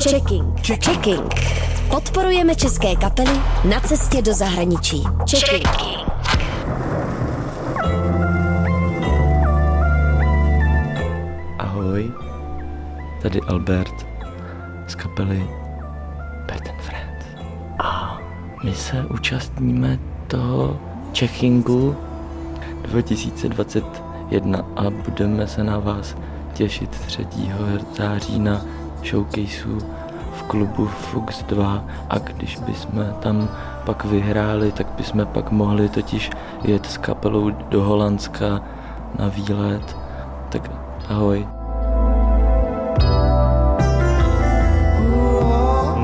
Checking. 0.00 0.56
Checking. 0.62 1.34
Podporujeme 1.90 2.54
české 2.54 2.96
kapely 2.96 3.40
na 3.64 3.80
cestě 3.80 4.22
do 4.22 4.34
zahraničí. 4.34 5.04
Checking. 5.30 5.68
Ahoj, 11.58 12.12
tady 13.22 13.40
Albert 13.40 14.06
z 14.86 14.94
kapely 14.94 15.48
Bert 16.46 16.68
and 16.68 16.80
Friends. 16.82 17.26
A 17.78 18.18
my 18.64 18.74
se 18.74 19.06
účastníme 19.10 19.98
toho 20.26 20.80
Čechingu 21.12 21.96
2021 22.82 24.66
a 24.76 24.90
budeme 24.90 25.46
se 25.46 25.64
na 25.64 25.78
vás 25.78 26.16
těšit 26.54 26.90
3. 26.90 27.26
září 27.96 28.38
na 28.38 28.64
showcaseu 29.04 29.78
v 30.32 30.42
klubu 30.42 30.86
Fux 30.86 31.42
2 31.42 31.84
a 32.10 32.18
když 32.18 32.56
bychom 32.56 33.14
tam 33.20 33.48
pak 33.84 34.04
vyhráli, 34.04 34.72
tak 34.72 34.86
bychom 34.96 35.26
pak 35.26 35.50
mohli 35.50 35.88
totiž 35.88 36.30
jet 36.64 36.86
s 36.86 36.98
kapelou 36.98 37.50
do 37.50 37.82
Holandska 37.82 38.60
na 39.18 39.28
výlet. 39.28 39.96
Tak 40.48 40.70
ahoj. 41.08 41.55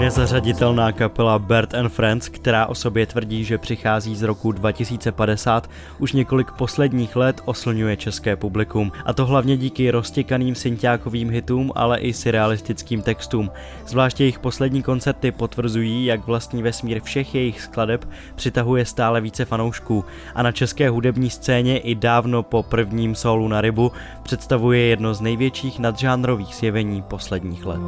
Nezařaditelná 0.03 0.93
kapela 0.93 1.39
Bert 1.39 1.75
and 1.75 1.89
Friends, 1.89 2.29
která 2.29 2.67
o 2.67 2.75
sobě 2.75 3.07
tvrdí, 3.07 3.45
že 3.45 3.59
přichází 3.59 4.17
z 4.17 4.23
roku 4.23 4.53
2050, 4.53 5.71
už 5.99 6.13
několik 6.13 6.51
posledních 6.51 7.17
let 7.17 7.41
oslňuje 7.45 7.97
české 7.97 8.37
publikum. 8.37 8.93
A 9.05 9.13
to 9.13 9.27
hlavně 9.27 9.57
díky 9.57 9.91
roztěkaným 9.91 10.55
synťákovým 10.55 11.31
hitům, 11.31 11.73
ale 11.75 11.99
i 11.99 12.13
surrealistickým 12.13 13.03
textům. 13.03 13.51
Zvláště 13.87 14.25
jejich 14.25 14.39
poslední 14.39 14.83
koncerty 14.83 15.33
potvrzují, 15.33 16.05
jak 16.05 16.27
vlastní 16.27 16.63
vesmír 16.63 17.03
všech 17.03 17.35
jejich 17.35 17.61
skladeb 17.61 18.09
přitahuje 18.35 18.87
stále 18.87 19.21
více 19.21 19.45
fanoušků. 19.45 20.05
A 20.35 20.43
na 20.43 20.53
české 20.53 20.91
hudební 20.91 21.31
scéně 21.31 21.79
i 21.79 21.95
dávno 21.95 22.43
po 22.43 22.63
prvním 22.63 23.15
solu 23.15 23.49
na 23.49 23.61
rybu 23.61 23.93
představuje 24.23 24.81
jedno 24.81 25.15
z 25.15 25.21
největších 25.21 25.79
nadžánrových 25.79 26.55
zjevení 26.55 27.03
posledních 27.03 27.67
let. 27.67 27.83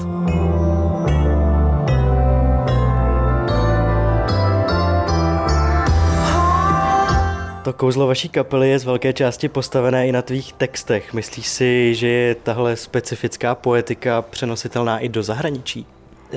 To 7.65 7.73
kouzlo 7.73 8.07
vaší 8.07 8.29
kapely 8.29 8.71
je 8.71 8.79
z 8.79 8.85
velké 8.85 9.13
části 9.13 9.49
postavené 9.49 10.09
i 10.09 10.13
na 10.13 10.23
tvých 10.23 10.53
textech. 10.53 11.15
Myslíš 11.15 11.47
si, 11.47 11.95
že 11.95 12.09
je 12.09 12.35
tahle 12.35 12.77
specifická 12.77 13.55
poetika 13.55 14.23
přenositelná 14.23 14.99
i 14.99 15.09
do 15.09 15.23
zahraničí? 15.23 15.87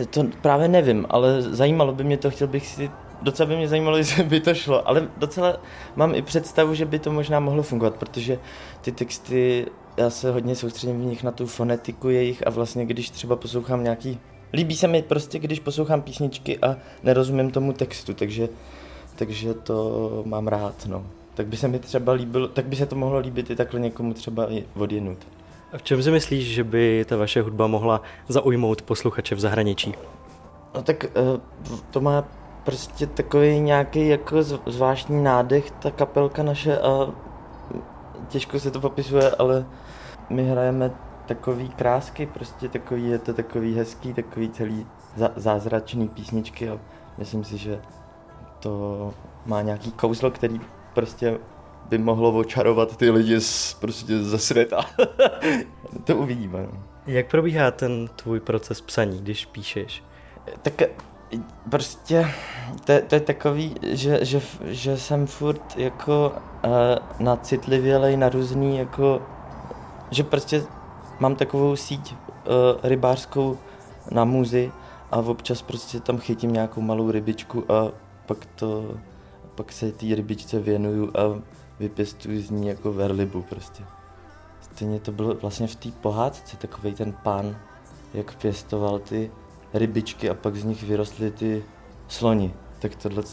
To 0.09 0.25
právě 0.41 0.67
nevím, 0.67 1.05
ale 1.09 1.41
zajímalo 1.41 1.93
by 1.93 2.03
mě 2.03 2.17
to, 2.17 2.29
chtěl 2.29 2.47
bych 2.47 2.67
si 2.67 2.91
docela 3.21 3.49
by 3.49 3.55
mě 3.55 3.67
zajímalo, 3.67 3.97
jestli 4.03 4.23
by 4.23 4.39
to 4.39 4.53
šlo, 4.53 4.87
ale 4.87 5.07
docela 5.17 5.57
mám 5.95 6.15
i 6.15 6.21
představu, 6.21 6.73
že 6.73 6.85
by 6.85 6.99
to 6.99 7.11
možná 7.11 7.39
mohlo 7.39 7.63
fungovat, 7.63 7.95
protože 7.95 8.39
ty 8.81 8.91
texty, 8.91 9.65
já 9.97 10.09
se 10.09 10.31
hodně 10.31 10.55
soustředím 10.55 11.01
v 11.01 11.05
nich 11.05 11.23
na 11.23 11.31
tu 11.31 11.47
fonetiku 11.47 12.09
jejich 12.09 12.47
a 12.47 12.49
vlastně 12.49 12.85
když 12.85 13.09
třeba 13.09 13.35
poslouchám 13.35 13.83
nějaký, 13.83 14.19
líbí 14.53 14.75
se 14.75 14.87
mi 14.87 15.01
prostě, 15.01 15.39
když 15.39 15.59
poslouchám 15.59 16.01
písničky 16.01 16.59
a 16.59 16.75
nerozumím 17.03 17.51
tomu 17.51 17.73
textu, 17.73 18.13
takže, 18.13 18.49
takže 19.17 19.53
to 19.53 20.21
mám 20.25 20.47
rád, 20.47 20.85
no 20.85 21.05
tak 21.37 21.47
by 21.47 21.57
se 21.57 21.67
mi 21.67 21.79
třeba 21.79 22.13
líbilo, 22.13 22.47
tak 22.47 22.65
by 22.65 22.75
se 22.75 22.85
to 22.85 22.95
mohlo 22.95 23.19
líbit 23.19 23.49
i 23.49 23.55
takhle 23.55 23.79
někomu 23.79 24.13
třeba 24.13 24.51
i 24.51 24.65
odjenut. 24.75 25.17
A 25.73 25.77
v 25.77 25.83
čem 25.83 26.03
si 26.03 26.11
myslíš, 26.11 26.47
že 26.47 26.63
by 26.63 27.05
ta 27.09 27.17
vaše 27.17 27.41
hudba 27.41 27.67
mohla 27.67 28.01
zaujmout 28.27 28.81
posluchače 28.81 29.35
v 29.35 29.39
zahraničí? 29.39 29.95
No 30.75 30.83
tak 30.83 31.05
eh, 31.05 31.09
to 31.91 32.01
má 32.01 32.23
prostě 32.63 33.07
takový 33.07 33.59
nějaký 33.59 34.07
jako 34.07 34.43
zvláštní 34.43 35.23
nádech, 35.23 35.71
ta 35.71 35.91
kapelka 35.91 36.43
naše 36.43 36.79
a 36.79 37.13
těžko 38.27 38.59
se 38.59 38.71
to 38.71 38.79
popisuje, 38.79 39.31
ale 39.31 39.65
my 40.29 40.43
hrajeme 40.43 40.91
takový 41.25 41.69
krásky, 41.69 42.25
prostě 42.25 42.69
takový, 42.69 43.09
je 43.09 43.19
to 43.19 43.33
takový 43.33 43.75
hezký, 43.75 44.13
takový 44.13 44.49
celý 44.49 44.85
zázračný 45.35 46.07
písničky 46.07 46.69
a 46.69 46.79
myslím 47.17 47.43
si, 47.43 47.57
že 47.57 47.79
to 48.59 49.13
má 49.45 49.61
nějaký 49.61 49.91
kouzlo, 49.91 50.31
který 50.31 50.61
prostě 50.93 51.39
by 51.89 51.97
mohlo 51.97 52.37
očarovat 52.37 52.97
ty 52.97 53.09
lidi 53.09 53.41
z, 53.41 53.73
prostě 53.73 54.19
ze 54.23 54.39
světa. 54.39 54.85
to 56.03 56.15
uvidíme. 56.15 56.67
No. 56.73 56.83
Jak 57.07 57.27
probíhá 57.27 57.71
ten 57.71 58.07
tvůj 58.15 58.39
proces 58.39 58.81
psaní, 58.81 59.19
když 59.19 59.45
píšeš? 59.45 60.03
Tak 60.61 60.81
prostě 61.69 62.31
to, 62.85 62.93
to 63.07 63.15
je 63.15 63.21
takový, 63.21 63.75
že, 63.81 64.25
že, 64.25 64.41
že 64.65 64.97
jsem 64.97 65.27
furt 65.27 65.77
jako 65.77 66.33
uh, 66.65 66.71
nacitlivělej 67.25 68.17
na 68.17 68.29
různý 68.29 68.77
jako, 68.77 69.21
že 70.11 70.23
prostě 70.23 70.63
mám 71.19 71.35
takovou 71.35 71.75
síť 71.75 72.13
uh, 72.13 72.17
rybářskou 72.83 73.57
na 74.11 74.25
muzy 74.25 74.71
a 75.11 75.17
občas 75.17 75.61
prostě 75.61 75.99
tam 75.99 76.17
chytím 76.17 76.53
nějakou 76.53 76.81
malou 76.81 77.11
rybičku 77.11 77.71
a 77.71 77.91
pak 78.27 78.45
to 78.45 78.97
pak 79.55 79.71
se 79.71 79.91
té 79.91 80.15
rybičce 80.15 80.59
věnuju 80.59 81.11
a 81.17 81.41
vypěstuju 81.79 82.41
z 82.41 82.49
ní 82.49 82.67
jako 82.67 82.93
verlibu 82.93 83.41
prostě. 83.41 83.83
Stejně 84.61 84.99
to 84.99 85.11
bylo 85.11 85.33
vlastně 85.33 85.67
v 85.67 85.75
té 85.75 85.91
pohádce, 85.91 86.57
takový 86.57 86.93
ten 86.93 87.13
pán, 87.13 87.57
jak 88.13 88.35
pěstoval 88.35 88.99
ty 88.99 89.31
rybičky 89.73 90.29
a 90.29 90.33
pak 90.33 90.55
z 90.55 90.63
nich 90.63 90.83
vyrostly 90.83 91.31
ty 91.31 91.63
sloni. 92.07 92.53
Tak 92.79 92.95
tohle 92.95 93.23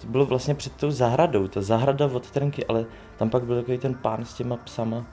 to 0.00 0.06
bylo 0.06 0.26
vlastně 0.26 0.54
před 0.54 0.72
tou 0.76 0.90
zahradou, 0.90 1.48
ta 1.48 1.62
zahrada 1.62 2.06
od 2.06 2.30
Trnky, 2.30 2.66
ale 2.66 2.86
tam 3.16 3.30
pak 3.30 3.44
byl 3.44 3.56
takový 3.56 3.78
ten 3.78 3.94
pán 3.94 4.24
s 4.24 4.34
těma 4.34 4.56
psama. 4.56 5.06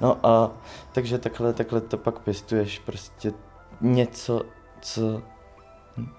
No 0.00 0.26
a 0.26 0.50
takže 0.92 1.18
takhle, 1.18 1.52
takhle 1.52 1.80
to 1.80 1.98
pak 1.98 2.18
pěstuješ 2.18 2.78
prostě 2.78 3.32
něco, 3.80 4.42
co 4.80 5.22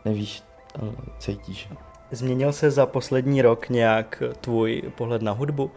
nevíš, 0.05 0.43
ale 0.81 0.91
cítíš. 1.19 1.69
Změnil 2.11 2.53
se 2.53 2.71
za 2.71 2.85
poslední 2.85 3.41
rok 3.41 3.69
nějak 3.69 4.23
tvůj 4.41 4.83
pohled 4.97 5.21
na 5.21 5.31
hudbu? 5.31 5.71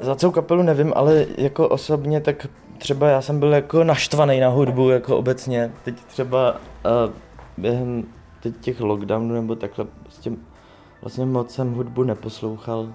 Za 0.00 0.14
celou 0.14 0.32
kapelu 0.32 0.62
nevím, 0.62 0.92
ale 0.96 1.26
jako 1.38 1.68
osobně 1.68 2.20
tak 2.20 2.46
třeba 2.78 3.08
já 3.08 3.20
jsem 3.22 3.40
byl 3.40 3.52
jako 3.52 3.84
naštvaný 3.84 4.40
na 4.40 4.48
hudbu 4.48 4.90
jako 4.90 5.16
obecně. 5.16 5.72
Teď 5.84 5.94
třeba 6.04 6.52
uh, 6.52 7.12
během 7.58 8.04
teď 8.42 8.54
těch 8.60 8.80
lockdownů 8.80 9.34
nebo 9.34 9.54
takhle 9.56 9.86
prostě 10.02 10.32
vlastně 11.02 11.26
moc 11.26 11.54
jsem 11.54 11.74
hudbu 11.74 12.02
neposlouchal 12.02 12.88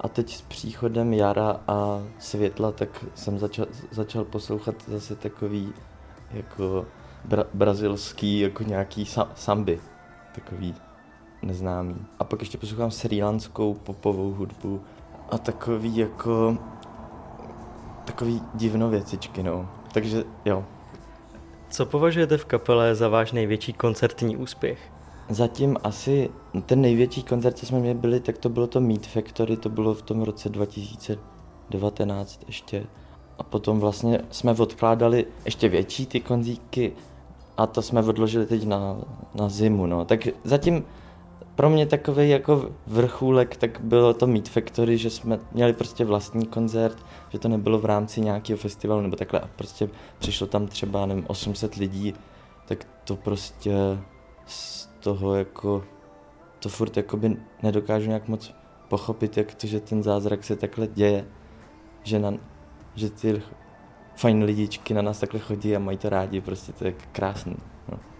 a 0.00 0.08
teď 0.08 0.34
s 0.36 0.42
příchodem 0.42 1.12
jara 1.12 1.60
a 1.68 2.02
světla 2.18 2.72
tak 2.72 3.04
jsem 3.14 3.38
začal, 3.38 3.66
začal 3.90 4.24
poslouchat 4.24 4.74
zase 4.86 5.16
takový 5.16 5.72
jako 6.30 6.86
bra- 7.28 7.46
brazilský 7.54 8.40
jako 8.40 8.62
nějaký 8.62 9.04
sa- 9.04 9.28
samby, 9.34 9.80
takový 10.34 10.74
neznámý. 11.46 11.96
A 12.18 12.24
pak 12.24 12.40
ještě 12.40 12.58
poslouchám 12.58 12.90
srílanskou 12.90 13.74
popovou 13.74 14.32
hudbu 14.32 14.80
a 15.30 15.38
takový 15.38 15.96
jako 15.96 16.58
takový 18.04 18.42
divno 18.54 18.90
věcičky, 18.90 19.42
no. 19.42 19.68
Takže 19.92 20.24
jo. 20.44 20.64
Co 21.70 21.86
považujete 21.86 22.38
v 22.38 22.44
kapele 22.44 22.94
za 22.94 23.08
váš 23.08 23.32
největší 23.32 23.72
koncertní 23.72 24.36
úspěch? 24.36 24.78
Zatím 25.28 25.76
asi 25.82 26.30
ten 26.66 26.80
největší 26.80 27.22
koncert, 27.22 27.58
co 27.58 27.66
jsme 27.66 27.78
měli 27.78 27.98
byli, 27.98 28.20
tak 28.20 28.38
to 28.38 28.48
bylo 28.48 28.66
to 28.66 28.80
Meat 28.80 29.06
Factory, 29.06 29.56
to 29.56 29.68
bylo 29.68 29.94
v 29.94 30.02
tom 30.02 30.22
roce 30.22 30.48
2019 30.48 32.40
ještě. 32.46 32.86
A 33.38 33.42
potom 33.42 33.80
vlastně 33.80 34.20
jsme 34.30 34.52
odkládali 34.52 35.26
ještě 35.44 35.68
větší 35.68 36.06
ty 36.06 36.20
konzíky 36.20 36.92
a 37.56 37.66
to 37.66 37.82
jsme 37.82 38.02
odložili 38.02 38.46
teď 38.46 38.66
na, 38.66 38.96
na 39.34 39.48
zimu, 39.48 39.86
no. 39.86 40.04
Tak 40.04 40.28
zatím 40.44 40.84
pro 41.54 41.70
mě 41.70 41.86
takový 41.86 42.30
jako 42.30 42.70
vrchůlek, 42.86 43.56
tak 43.56 43.80
bylo 43.80 44.14
to 44.14 44.26
Meat 44.26 44.48
Factory, 44.48 44.98
že 44.98 45.10
jsme 45.10 45.38
měli 45.52 45.72
prostě 45.72 46.04
vlastní 46.04 46.46
koncert, 46.46 46.98
že 47.30 47.38
to 47.38 47.48
nebylo 47.48 47.78
v 47.78 47.84
rámci 47.84 48.20
nějakého 48.20 48.56
festivalu 48.56 49.00
nebo 49.00 49.16
takhle 49.16 49.40
a 49.40 49.48
prostě 49.56 49.88
přišlo 50.18 50.46
tam 50.46 50.66
třeba, 50.66 51.06
nevím, 51.06 51.24
800 51.26 51.74
lidí, 51.74 52.14
tak 52.66 52.86
to 53.04 53.16
prostě 53.16 53.74
z 54.46 54.86
toho 55.00 55.34
jako, 55.34 55.84
to 56.58 56.68
furt 56.68 56.96
jakoby 56.96 57.36
nedokážu 57.62 58.08
nějak 58.08 58.28
moc 58.28 58.54
pochopit, 58.88 59.36
jak 59.36 59.54
to, 59.54 59.66
že 59.66 59.80
ten 59.80 60.02
zázrak 60.02 60.44
se 60.44 60.56
takhle 60.56 60.86
děje, 60.86 61.24
že, 62.02 62.18
na, 62.18 62.34
že 62.94 63.10
ty 63.10 63.42
fajn 64.16 64.42
lidičky 64.42 64.94
na 64.94 65.02
nás 65.02 65.20
takhle 65.20 65.40
chodí 65.40 65.76
a 65.76 65.78
mají 65.78 65.98
to 65.98 66.08
rádi, 66.08 66.40
prostě 66.40 66.72
to 66.72 66.84
je 66.84 66.94
krásný. 67.12 67.56
No. 67.88 68.13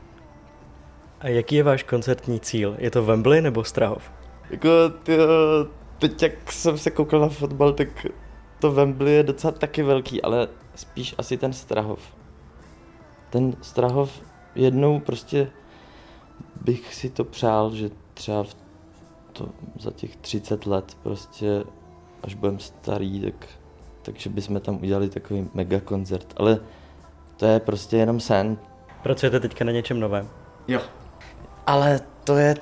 A 1.24 1.28
jaký 1.28 1.54
je 1.54 1.62
váš 1.62 1.82
koncertní 1.82 2.40
cíl? 2.40 2.76
Je 2.78 2.90
to 2.90 3.04
Wembley 3.04 3.40
nebo 3.40 3.64
Strahov? 3.64 4.12
Jako, 4.50 4.68
ty, 5.02 5.16
teď 5.98 6.22
jak 6.22 6.52
jsem 6.52 6.78
se 6.78 6.90
koukal 6.90 7.20
na 7.20 7.28
fotbal, 7.28 7.72
tak 7.72 8.06
to 8.58 8.72
Wembley 8.72 9.12
je 9.12 9.22
docela 9.22 9.52
taky 9.52 9.82
velký, 9.82 10.22
ale 10.22 10.48
spíš 10.74 11.14
asi 11.18 11.36
ten 11.36 11.52
Strahov. 11.52 12.00
Ten 13.30 13.56
Strahov 13.62 14.22
jednou 14.54 15.00
prostě 15.00 15.50
bych 16.64 16.94
si 16.94 17.10
to 17.10 17.24
přál, 17.24 17.74
že 17.74 17.90
třeba 18.14 18.44
v 18.44 18.56
to 19.32 19.48
za 19.80 19.90
těch 19.90 20.16
30 20.16 20.66
let 20.66 20.96
prostě, 21.02 21.64
až 22.22 22.34
budeme 22.34 22.58
starý, 22.58 23.20
tak, 23.20 23.48
takže 24.02 24.30
bychom 24.30 24.60
tam 24.60 24.76
udělali 24.82 25.08
takový 25.08 25.48
mega 25.54 25.80
koncert, 25.80 26.34
ale 26.36 26.60
to 27.36 27.46
je 27.46 27.60
prostě 27.60 27.96
jenom 27.96 28.20
sen. 28.20 28.58
Pracujete 29.02 29.40
teďka 29.40 29.64
na 29.64 29.72
něčem 29.72 30.00
novém? 30.00 30.28
Jo. 30.68 30.80
Ale 31.66 32.00
to 32.24 32.36
je, 32.36 32.56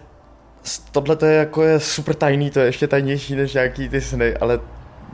tohle 0.92 1.16
to 1.16 1.26
je 1.26 1.36
jako 1.36 1.62
je 1.62 1.80
super 1.80 2.14
tajný, 2.14 2.50
to 2.50 2.60
je 2.60 2.66
ještě 2.66 2.88
tajnější 2.88 3.36
než 3.36 3.54
nějaký 3.54 3.88
ty 3.88 4.00
sny, 4.00 4.36
ale 4.36 4.60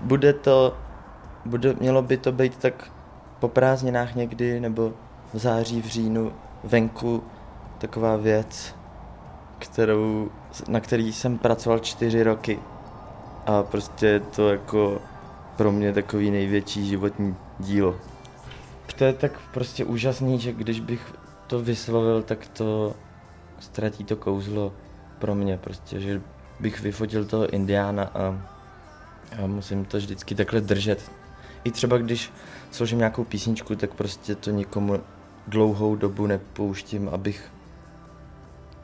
bude 0.03 0.33
to, 0.33 0.77
bude, 1.45 1.75
mělo 1.81 2.03
by 2.03 2.17
to 2.17 2.33
být 2.33 2.57
tak 2.57 2.91
po 3.41 3.49
prázdninách 3.49 4.15
někdy, 4.15 4.61
nebo 4.61 4.93
v 5.35 5.39
září, 5.39 5.83
v 5.83 5.87
říjnu, 5.87 6.33
venku, 6.65 7.25
taková 7.79 8.17
věc, 8.17 8.75
kterou, 9.59 10.31
na 10.69 10.81
který 10.81 11.13
jsem 11.13 11.39
pracoval 11.39 11.79
čtyři 11.79 12.23
roky. 12.23 12.59
A 13.47 13.63
prostě 13.63 14.07
je 14.07 14.21
to 14.21 14.49
jako 14.49 15.01
pro 15.57 15.73
mě 15.73 15.93
takový 15.93 16.31
největší 16.31 16.87
životní 16.87 17.37
dílo. 17.59 17.95
To 18.99 19.05
je 19.05 19.13
tak 19.13 19.33
prostě 19.55 19.85
úžasný, 19.85 20.39
že 20.39 20.53
když 20.53 20.81
bych 20.81 21.15
to 21.47 21.61
vyslovil, 21.61 22.23
tak 22.23 22.49
to 22.49 22.95
ztratí 23.61 24.05
to 24.05 24.17
kouzlo 24.17 24.73
pro 25.19 25.35
mě 25.35 25.59
prostě, 25.59 26.01
že 26.01 26.23
bych 26.61 26.81
vyfotil 26.81 27.25
toho 27.25 27.51
indiána 27.51 28.05
a, 28.05 28.49
a 29.43 29.47
musím 29.47 29.85
to 29.85 29.97
vždycky 29.97 30.35
takhle 30.35 30.61
držet. 30.61 31.11
I 31.65 31.71
třeba 31.71 31.99
když 31.99 32.33
složím 32.71 32.99
nějakou 32.99 33.25
písničku, 33.25 33.77
tak 33.77 33.95
prostě 33.95 34.35
to 34.35 34.51
nikomu 34.51 35.01
dlouhou 35.47 35.97
dobu 35.97 36.27
nepouštím, 36.27 37.09
abych 37.09 37.51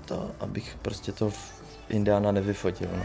to, 0.04 0.30
abych 0.40 0.76
prostě 0.82 1.12
to 1.12 1.30
indiána 1.88 2.32
nevyfotil. 2.32 2.88
No. 2.96 3.04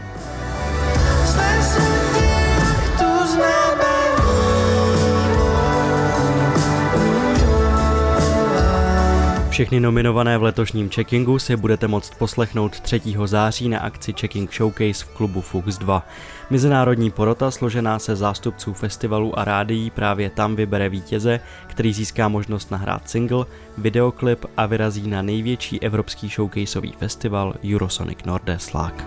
Všechny 9.50 9.80
nominované 9.80 10.38
v 10.38 10.42
letošním 10.42 10.90
checkingu 10.90 11.38
si 11.38 11.56
budete 11.56 11.88
moct 11.88 12.14
poslechnout 12.14 12.80
3. 12.80 13.00
září 13.24 13.68
na 13.68 13.78
akci 13.78 14.12
Checking 14.12 14.52
Showcase 14.52 15.04
v 15.04 15.08
klubu 15.08 15.40
Fux 15.40 15.78
2. 15.78 16.06
Mezinárodní 16.50 17.10
porota 17.10 17.50
složená 17.50 17.98
se 17.98 18.16
zástupců 18.16 18.72
festivalů 18.72 19.38
a 19.38 19.44
rádií 19.44 19.90
právě 19.90 20.30
tam 20.30 20.56
vybere 20.56 20.88
vítěze, 20.88 21.40
který 21.66 21.92
získá 21.92 22.28
možnost 22.28 22.70
nahrát 22.70 23.10
single, 23.10 23.46
videoklip 23.78 24.44
a 24.56 24.66
vyrazí 24.66 25.10
na 25.10 25.22
největší 25.22 25.82
evropský 25.82 26.28
showcaseový 26.28 26.92
festival 26.98 27.54
Eurosonic 27.74 28.18
Nordeslag. 28.26 29.04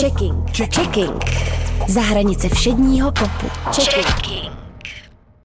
Checking. 0.00 0.34
Checking. 0.52 1.24
Za 1.88 2.00
hranice 2.00 2.48
všedního 2.48 3.12
popu. 3.12 3.46
Checking. 3.72 4.65